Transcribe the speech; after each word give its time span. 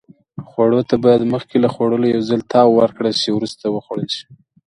خوړو 0.47 0.79
ته 0.89 0.95
باید 1.03 1.29
مخکې 1.33 1.55
له 1.63 1.69
خوړلو 1.73 2.05
یو 2.13 2.21
ځل 2.29 2.41
تاو 2.51 2.69
ورکړل 2.79 3.13
شي. 3.21 3.29
وروسته 3.33 3.63
وخوړل 3.69 4.09
شي. 4.17 4.25